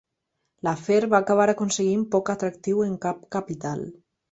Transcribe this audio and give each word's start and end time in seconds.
L'afer 0.67 0.97
va 1.11 1.19
acabar 1.25 1.45
aconseguint 1.53 2.07
poc 2.17 2.33
atractiu 2.35 2.83
en 2.89 2.99
cap 3.07 3.23
capital. 3.39 3.89